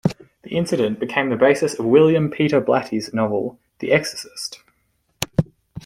[0.41, 4.59] The incident became the basis of William Peter Blatty's novel, "The Exorcist".